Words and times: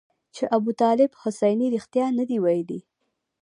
چې 0.35 0.43
ابوطالب 0.57 1.11
حسیني 1.21 1.67
رښتیا 1.75 2.05
نه 2.17 2.23
دي 2.29 2.37
ویلي. 2.43 2.79